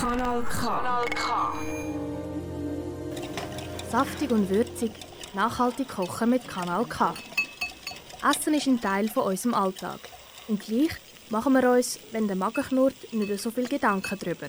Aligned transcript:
Kanal 0.00 0.42
K. 0.42 0.66
Kanal 0.66 1.04
K. 1.14 1.52
Saftig 3.90 4.30
und 4.30 4.48
würzig, 4.48 4.92
nachhaltig 5.34 5.88
kochen 5.88 6.30
mit 6.30 6.48
Kanal 6.48 6.84
K. 6.84 7.14
Essen 8.28 8.54
ist 8.54 8.66
ein 8.66 8.80
Teil 8.80 9.08
von 9.08 9.24
unserem 9.24 9.54
Alltag. 9.54 10.00
Und 10.48 10.60
gleich 10.60 10.92
machen 11.30 11.52
wir 11.52 11.70
uns, 11.70 11.98
wenn 12.12 12.26
der 12.26 12.36
Magen 12.36 12.64
knurrt, 12.64 13.12
nicht 13.12 13.40
so 13.40 13.50
viel 13.50 13.68
Gedanken 13.68 14.18
darüber. 14.18 14.48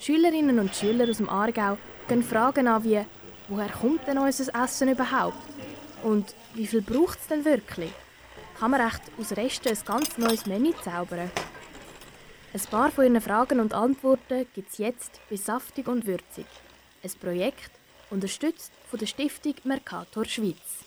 Schülerinnen 0.00 0.58
und 0.58 0.74
Schüler 0.74 1.08
aus 1.08 1.16
dem 1.16 1.28
Aargau 1.28 1.78
gehen 2.06 2.22
Fragen 2.22 2.68
an 2.68 2.84
wie 2.84 3.04
«Woher 3.48 3.68
kommt 3.68 4.06
denn 4.06 4.18
unser 4.18 4.54
Essen 4.62 4.88
überhaupt?» 4.88 5.36
und 6.02 6.34
«Wie 6.54 6.66
viel 6.66 6.82
braucht 6.82 7.18
es 7.20 7.26
denn 7.26 7.44
wirklich?» 7.44 7.92
Kann 8.58 8.70
man 8.70 8.80
echt 8.80 9.02
aus 9.20 9.36
Resten 9.36 9.68
ein 9.68 9.78
ganz 9.84 10.16
neues 10.16 10.46
Menü 10.46 10.72
zaubern? 10.82 11.30
Ein 12.54 12.60
paar 12.70 12.90
von 12.90 13.04
Ihren 13.04 13.20
Fragen 13.20 13.60
und 13.60 13.74
Antworten 13.74 14.46
gibt 14.54 14.70
es 14.70 14.78
jetzt 14.78 15.20
bei 15.28 15.36
Saftig 15.36 15.86
und 15.88 16.06
Würzig. 16.06 16.46
Ein 17.04 17.10
Projekt, 17.20 17.70
unterstützt 18.08 18.72
von 18.88 18.98
der 18.98 19.06
Stiftung 19.06 19.56
Mercator 19.64 20.24
Schweiz. 20.24 20.84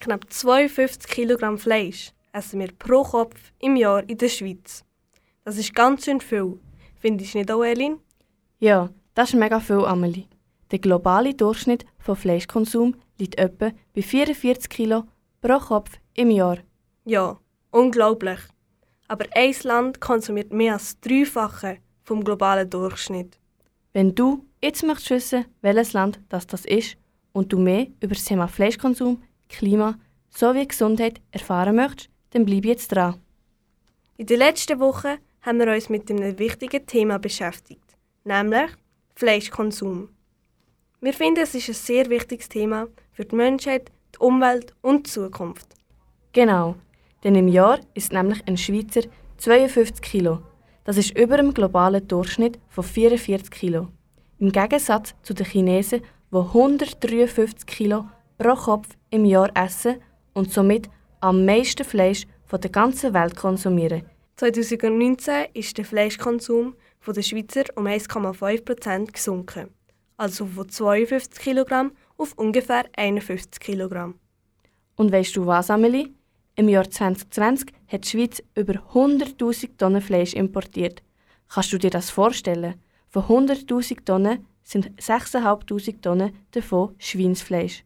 Knapp 0.00 0.30
52 0.30 1.10
Kilogramm 1.10 1.56
Fleisch 1.56 2.12
essen 2.32 2.60
wir 2.60 2.72
pro 2.72 3.04
Kopf 3.04 3.52
im 3.58 3.76
Jahr 3.76 4.06
in 4.06 4.18
der 4.18 4.28
Schweiz. 4.28 4.84
Das 5.44 5.56
ist 5.56 5.74
ganz 5.74 6.04
schön 6.04 6.20
viel. 6.20 6.60
Findest 7.00 7.32
du 7.32 7.38
nicht 7.38 7.50
auch, 7.50 7.64
Elin? 7.64 8.00
Ja, 8.58 8.90
das 9.14 9.30
ist 9.30 9.36
mega 9.36 9.60
viel, 9.60 9.82
Amelie. 9.86 10.26
Der 10.72 10.78
globale 10.78 11.32
Durchschnitt 11.32 11.86
von 11.98 12.16
Fleischkonsum 12.16 12.96
liegt 13.16 13.38
etwa 13.38 13.70
bei 13.94 14.02
44 14.02 14.68
Kilo 14.68 15.04
pro 15.40 15.58
Kopf 15.58 15.90
im 16.14 16.30
Jahr. 16.30 16.58
Ja, 17.04 17.38
unglaublich. 17.70 18.40
Aber 19.08 19.24
ein 19.34 19.54
Land 19.62 20.00
konsumiert 20.00 20.52
mehr 20.52 20.74
als 20.74 21.00
Dreifache 21.00 21.78
vom 22.04 22.22
globalen 22.24 22.68
Durchschnitt. 22.68 23.38
Wenn 23.92 24.14
du 24.14 24.44
jetzt 24.62 24.82
möchtest 24.82 25.10
wissen, 25.10 25.44
welches 25.62 25.92
Land 25.92 26.20
das, 26.28 26.46
das 26.46 26.64
ist 26.64 26.96
und 27.32 27.52
du 27.52 27.58
mehr 27.58 27.86
über 28.00 28.14
das 28.14 28.24
Thema 28.24 28.48
Fleischkonsum, 28.48 29.22
Klima 29.48 29.98
sowie 30.30 30.66
Gesundheit 30.66 31.20
erfahren 31.30 31.76
möchtest, 31.76 32.10
dann 32.30 32.44
bleib 32.44 32.64
jetzt 32.64 32.88
dran. 32.88 33.20
In 34.18 34.26
den 34.26 34.38
letzten 34.38 34.80
Wochen 34.80 35.18
haben 35.42 35.58
wir 35.58 35.72
uns 35.72 35.88
mit 35.88 36.10
einem 36.10 36.38
wichtigen 36.38 36.86
Thema 36.86 37.18
beschäftigt, 37.18 37.96
nämlich 38.24 38.70
Fleischkonsum. 39.14 40.10
Wir 41.00 41.14
finden, 41.14 41.40
es 41.40 41.54
ist 41.54 41.68
ein 41.68 41.74
sehr 41.74 42.10
wichtiges 42.10 42.48
Thema 42.48 42.88
für 43.12 43.24
die 43.24 43.36
Menschheit, 43.36 43.90
die 44.14 44.18
Umwelt 44.18 44.74
und 44.82 45.06
die 45.06 45.10
Zukunft. 45.10 45.66
Genau, 46.32 46.76
denn 47.24 47.34
im 47.34 47.48
Jahr 47.48 47.80
ist 47.94 48.12
nämlich 48.12 48.46
ein 48.46 48.56
Schweizer 48.56 49.02
52 49.38 50.00
Kilo. 50.02 50.40
Das 50.84 50.96
ist 50.96 51.16
über 51.18 51.36
dem 51.36 51.52
globalen 51.52 52.06
Durchschnitt 52.06 52.58
von 52.68 52.84
44 52.84 53.50
Kilo. 53.50 53.88
Im 54.38 54.52
Gegensatz 54.52 55.14
zu 55.22 55.34
den 55.34 55.46
Chinesen, 55.46 56.02
die 56.32 56.36
153 56.36 57.66
Kilo 57.66 58.06
pro 58.38 58.54
Kopf 58.54 58.88
im 59.10 59.24
Jahr 59.24 59.50
essen 59.54 59.96
und 60.32 60.52
somit 60.52 60.88
am 61.20 61.44
meisten 61.44 61.84
Fleisch 61.84 62.26
von 62.46 62.60
der 62.60 62.70
ganzen 62.70 63.12
Welt 63.14 63.36
konsumieren. 63.36 64.02
2019 64.36 65.46
ist 65.54 65.76
der 65.76 65.84
Fleischkonsum 65.84 66.74
der 67.06 67.22
Schweizer 67.22 67.64
um 67.74 67.86
1,5 67.86 68.64
Prozent 68.64 69.12
gesunken, 69.14 69.70
also 70.18 70.44
von 70.46 70.68
52 70.68 71.42
Kilogramm 71.42 71.92
auf 72.18 72.34
ungefähr 72.34 72.84
51 72.96 73.60
Kilogramm. 73.60 74.18
Und 74.96 75.12
weißt 75.12 75.36
du 75.36 75.46
was, 75.46 75.70
Amelie? 75.70 76.08
Im 76.56 76.68
Jahr 76.68 76.90
2020 76.90 77.72
hat 77.86 78.04
die 78.04 78.08
Schweiz 78.08 78.42
über 78.54 78.74
100.000 78.92 79.78
Tonnen 79.78 80.02
Fleisch 80.02 80.34
importiert. 80.34 81.02
Kannst 81.48 81.72
du 81.72 81.78
dir 81.78 81.90
das 81.90 82.10
vorstellen? 82.10 82.74
Von 83.08 83.22
100.000 83.22 84.04
Tonnen 84.04 84.46
sind 84.64 84.90
6.500 85.00 86.02
Tonnen 86.02 86.36
davon 86.50 86.94
Schweinsfleisch. 86.98 87.84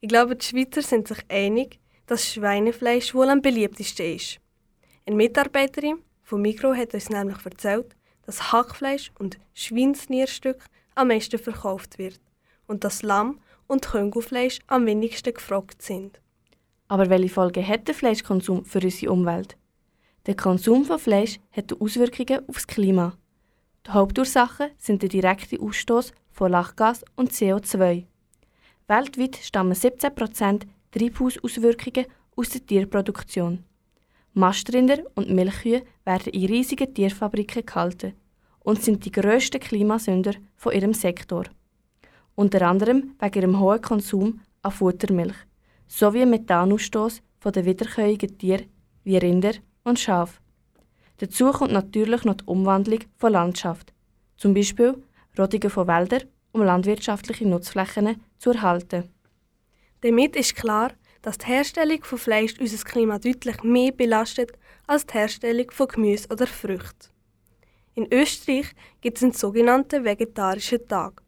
Ich 0.00 0.08
glaube, 0.08 0.36
die 0.36 0.44
Schweizer 0.44 0.82
sind 0.82 1.08
sich 1.08 1.18
einig, 1.28 1.80
dass 2.06 2.32
Schweinefleisch 2.32 3.14
wohl 3.14 3.30
am 3.30 3.40
beliebtesten 3.40 4.14
ist. 4.14 4.38
Eine 5.06 5.16
Mitarbeiterin 5.16 5.98
von 6.22 6.42
Mikro 6.42 6.74
hat 6.74 6.94
uns 6.94 7.08
nämlich 7.08 7.44
erzählt, 7.44 7.96
dass 8.26 8.52
Hackfleisch 8.52 9.10
und 9.18 9.38
Schweinsnierstück 9.54 10.64
am 10.94 11.08
meisten 11.08 11.38
verkauft 11.38 11.98
wird 11.98 12.20
und 12.66 12.84
dass 12.84 13.02
Lamm- 13.02 13.40
und 13.66 13.86
Küngufleisch 13.86 14.60
am 14.66 14.86
wenigsten 14.86 15.34
gefragt 15.34 15.82
sind. 15.82 16.20
Aber 16.88 17.08
welche 17.08 17.28
Folgen 17.28 17.66
hat 17.66 17.88
der 17.88 17.94
Fleischkonsum 17.94 18.64
für 18.64 18.80
unsere 18.80 19.12
Umwelt? 19.12 19.56
Der 20.26 20.36
Konsum 20.36 20.84
von 20.84 20.98
Fleisch 20.98 21.40
hat 21.50 21.72
Auswirkungen 21.80 22.48
auf 22.48 22.56
das 22.56 22.66
Klima. 22.66 23.16
Die 23.86 23.90
Hauptursachen 23.90 24.70
sind 24.78 25.02
der 25.02 25.08
direkte 25.08 25.60
Ausstoß 25.60 26.12
von 26.30 26.52
Lachgas 26.52 27.04
und 27.16 27.32
CO2. 27.32 28.04
Weltweit 28.86 29.36
stammen 29.36 29.74
17% 29.74 30.62
Treibhausauswirkungen 30.92 32.06
aus 32.36 32.50
der 32.50 32.64
Tierproduktion. 32.64 33.64
Mastrinder 34.34 34.98
und 35.14 35.30
Milchkühe 35.30 35.82
werden 36.04 36.32
in 36.32 36.46
riesigen 36.46 36.94
Tierfabriken 36.94 37.66
gehalten 37.66 38.14
und 38.60 38.82
sind 38.82 39.04
die 39.04 39.12
grössten 39.12 39.60
Klimasünder 39.60 40.34
von 40.56 40.72
ihrem 40.72 40.94
Sektor. 40.94 41.44
Unter 42.34 42.62
anderem 42.62 43.14
wegen 43.18 43.40
ihrem 43.40 43.60
hohen 43.60 43.80
Konsum 43.80 44.40
an 44.62 44.72
Futtermilch 44.72 45.36
sowie 45.86 46.24
Methanausstoß 46.24 47.22
von 47.40 47.52
den 47.52 47.66
wiederkäuigen 47.66 48.38
Tieren 48.38 48.66
wie 49.04 49.18
Rinder 49.18 49.52
und 49.84 49.98
Schaf. 49.98 50.40
Dazu 51.18 51.50
kommt 51.52 51.72
natürlich 51.72 52.24
noch 52.24 52.34
die 52.34 52.44
Umwandlung 52.46 53.00
von 53.18 53.32
Landschaft, 53.32 53.92
zum 54.36 54.54
Beispiel 54.54 55.02
Rodigen 55.38 55.70
von 55.70 55.86
Wäldern, 55.86 56.24
um 56.52 56.62
landwirtschaftliche 56.62 57.46
Nutzflächen 57.46 58.22
zu 58.38 58.50
erhalten. 58.50 59.10
Damit 60.00 60.36
ist 60.36 60.56
klar, 60.56 60.92
dass 61.22 61.38
die 61.38 61.46
Herstellung 61.46 62.02
von 62.02 62.18
Fleisch 62.18 62.58
unser 62.58 62.84
Klima 62.84 63.18
deutlich 63.18 63.62
mehr 63.62 63.92
belastet 63.92 64.52
als 64.86 65.06
die 65.06 65.14
Herstellung 65.14 65.70
von 65.70 65.88
Gemüse 65.88 66.28
oder 66.30 66.46
Früchten. 66.46 67.10
In 67.94 68.12
Österreich 68.12 68.72
gibt 69.00 69.18
es 69.18 69.22
einen 69.22 69.32
sogenannten 69.32 70.04
vegetarischen 70.04 70.88
Tag 70.88 71.21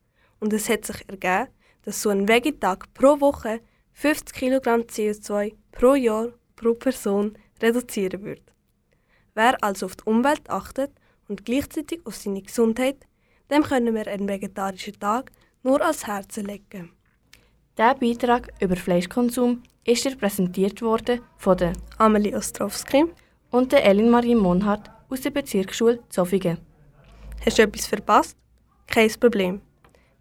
und 0.44 0.52
es 0.52 0.68
hat 0.68 0.84
sich 0.84 1.08
ergeben, 1.08 1.48
dass 1.84 2.02
so 2.02 2.10
ein 2.10 2.28
Vegetag 2.28 2.92
pro 2.92 3.18
Woche 3.18 3.60
50 3.94 4.36
Kilogramm 4.36 4.82
CO2 4.82 5.54
pro 5.72 5.94
Jahr 5.94 6.28
pro 6.54 6.74
Person 6.74 7.38
reduzieren 7.62 8.22
wird. 8.24 8.42
Wer 9.32 9.56
also 9.64 9.86
auf 9.86 9.96
die 9.96 10.04
Umwelt 10.04 10.50
achtet 10.50 10.90
und 11.28 11.46
gleichzeitig 11.46 12.00
auf 12.04 12.16
seine 12.16 12.42
Gesundheit, 12.42 13.06
dem 13.50 13.62
können 13.62 13.94
wir 13.94 14.06
einen 14.06 14.28
vegetarischen 14.28 15.00
Tag 15.00 15.32
nur 15.62 15.80
ans 15.80 16.06
Herzen 16.06 16.44
legen. 16.44 16.92
Der 17.78 17.94
Beitrag 17.94 18.52
über 18.60 18.76
Fleischkonsum 18.76 19.62
ist 19.86 20.04
dir 20.04 20.14
präsentiert 20.14 20.82
worden 20.82 21.22
von 21.38 21.56
der 21.56 21.72
Amelie 21.96 22.36
Ostrowski 22.36 23.06
und 23.50 23.72
der 23.72 23.86
Elin 23.86 24.10
Marie 24.10 24.34
Monhardt 24.34 24.90
aus 25.08 25.22
der 25.22 25.30
Bezirksschule 25.30 26.00
Zofingen. 26.10 26.58
Hast 27.46 27.56
du 27.56 27.62
etwas 27.62 27.86
verpasst? 27.86 28.36
Kein 28.86 29.10
Problem. 29.18 29.62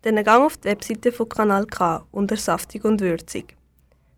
Dann 0.03 0.23
gang 0.23 0.45
auf 0.45 0.57
die 0.57 0.65
Webseite 0.69 1.11
von 1.11 1.29
Kanal 1.29 1.65
K 1.65 2.05
unter 2.11 2.37
Saftig 2.37 2.83
und 2.83 3.01
Würzig. 3.01 3.55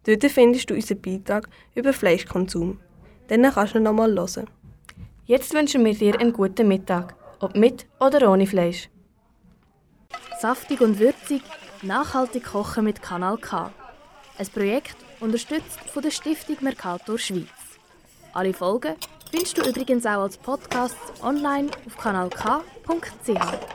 Dort 0.04 0.24
findest 0.26 0.70
du 0.70 0.74
unseren 0.74 1.02
Beitrag 1.02 1.48
über 1.76 1.94
Fleischkonsum. 1.94 2.80
Dann 3.28 3.44
kannst 3.52 3.74
du 3.74 3.78
ihn 3.78 3.84
nochmal 3.84 4.14
hören. 4.14 4.50
Jetzt 5.26 5.54
wünschen 5.54 5.86
wir 5.86 5.94
dir 5.96 6.20
einen 6.20 6.34
guten 6.34 6.68
Mittag, 6.68 7.16
ob 7.40 7.56
mit 7.56 7.86
oder 8.00 8.32
ohne 8.32 8.48
Fleisch. 8.48 8.90
Saftig 10.40 10.82
und 10.82 11.00
würzig, 11.00 11.42
nachhaltig 11.82 12.46
kochen 12.46 12.84
mit 12.84 13.02
Kanal 13.02 13.38
K. 13.38 13.72
Ein 14.38 14.48
Projekt 14.48 14.98
unterstützt 15.20 15.80
von 15.94 16.04
der 16.04 16.12
Stiftung 16.12 16.58
Mercator 16.62 17.18
Schweiz. 17.18 17.48
Alle 18.34 18.54
Folgen 18.54 18.96
findest 19.32 19.58
du 19.58 19.68
übrigens 19.68 20.06
auch 20.06 20.24
als 20.24 20.38
Podcast 20.38 20.98
online 21.22 21.70
auf 21.86 21.98
kanalk.ch. 21.98 23.75